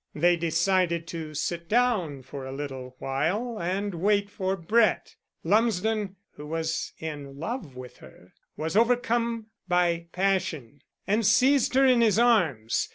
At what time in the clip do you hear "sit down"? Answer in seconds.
1.35-2.23